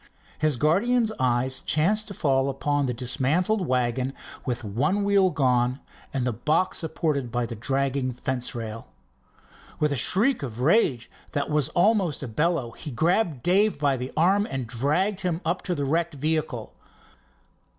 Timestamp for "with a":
9.79-9.95